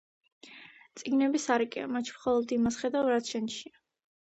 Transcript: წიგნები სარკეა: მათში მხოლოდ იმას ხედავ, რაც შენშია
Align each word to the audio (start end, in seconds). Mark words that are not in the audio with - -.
წიგნები 1.01 1.41
სარკეა: 1.43 1.91
მათში 1.97 2.17
მხოლოდ 2.17 2.57
იმას 2.59 2.81
ხედავ, 2.83 3.13
რაც 3.15 3.33
შენშია 3.37 3.79